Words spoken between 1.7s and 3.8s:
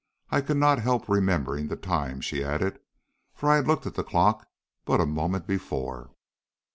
time," she added, "for I had